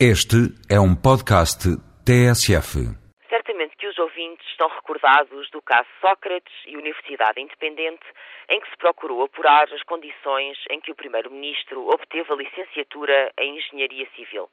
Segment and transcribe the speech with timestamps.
[0.00, 1.70] Este é um podcast
[2.02, 2.82] TSF.
[3.30, 8.02] Certamente que os ouvintes estão recordados do caso Sócrates e Universidade Independente,
[8.50, 13.56] em que se procurou apurar as condições em que o Primeiro-Ministro obteve a licenciatura em
[13.56, 14.50] Engenharia Civil.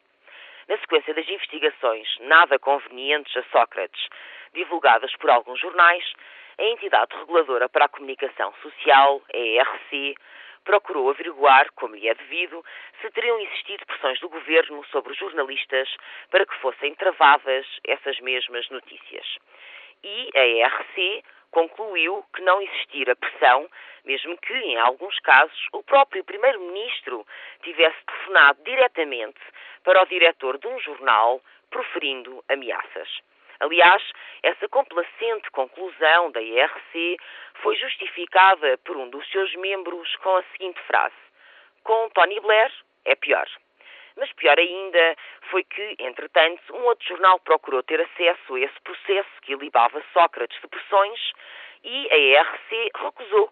[0.70, 4.10] Na sequência das investigações nada convenientes a Sócrates,
[4.54, 6.04] divulgadas por alguns jornais,
[6.60, 10.14] a entidade reguladora para a comunicação social, a ERC,
[10.64, 12.64] procurou averiguar, como lhe é devido,
[13.02, 15.90] se teriam existido pressões do governo sobre os jornalistas
[16.30, 19.26] para que fossem travadas essas mesmas notícias.
[20.04, 23.70] E a ERC concluiu que não existira pressão,
[24.06, 27.26] mesmo que, em alguns casos, o próprio Primeiro-Ministro
[27.62, 29.40] tivesse telefonado diretamente
[29.84, 33.10] para o diretor de um jornal proferindo ameaças.
[33.60, 34.02] Aliás,
[34.44, 37.18] essa complacente conclusão da IRC
[37.62, 41.16] foi justificada por um dos seus membros com a seguinte frase:
[41.84, 42.72] Com Tony Blair
[43.06, 43.48] é pior.
[44.18, 45.16] Mas pior ainda
[45.50, 50.60] foi que, entretanto, um outro jornal procurou ter acesso a esse processo que ilibava Sócrates
[50.60, 51.32] de pressões
[51.84, 53.52] e a ERC recusou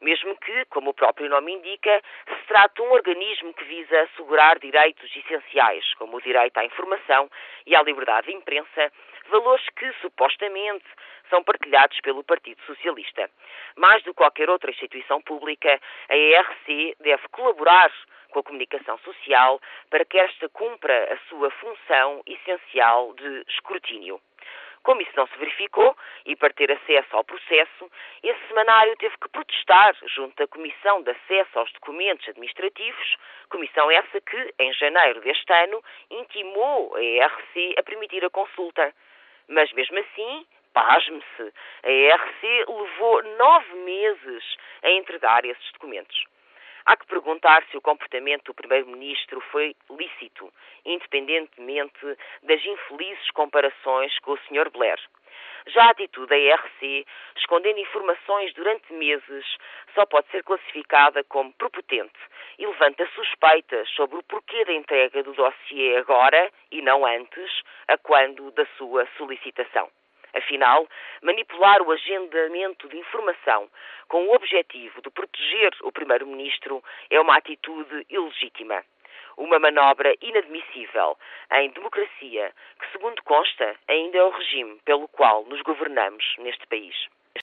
[0.00, 4.58] mesmo que, como o próprio nome indica, se trata de um organismo que visa assegurar
[4.58, 7.30] direitos essenciais, como o direito à informação
[7.66, 8.92] e à liberdade de imprensa,
[9.28, 10.84] valores que, supostamente,
[11.30, 13.30] são partilhados pelo Partido Socialista.
[13.76, 17.92] Mais do que qualquer outra instituição pública, a ERC deve colaborar
[18.30, 24.20] com a comunicação social para que esta cumpra a sua função essencial de escrutínio.
[24.82, 27.90] Como isso não se verificou, e para ter acesso ao processo,
[28.22, 33.16] esse semanário teve que protestar junto da Comissão de Acesso aos Documentos Administrativos,
[33.50, 38.94] comissão essa que, em janeiro deste ano, intimou a ERC a permitir a consulta.
[39.48, 46.24] Mas mesmo assim, pasme-se, a ERC levou nove meses a entregar esses documentos.
[46.88, 50.50] Há que perguntar se o comportamento do Primeiro-Ministro foi lícito,
[50.86, 54.70] independentemente das infelizes comparações com o Sr.
[54.70, 54.98] Blair.
[55.66, 59.44] Já a atitude da ERC, escondendo informações durante meses,
[59.94, 62.18] só pode ser classificada como prepotente
[62.58, 67.98] e levanta suspeitas sobre o porquê da entrega do dossiê agora e não antes, a
[67.98, 69.90] quando da sua solicitação.
[70.34, 70.86] Afinal,
[71.22, 73.70] manipular o agendamento de informação
[74.08, 78.84] com o objetivo de proteger o Primeiro-Ministro é uma atitude ilegítima.
[79.36, 81.16] Uma manobra inadmissível
[81.52, 86.96] em democracia, que, segundo consta, ainda é o regime pelo qual nos governamos neste país.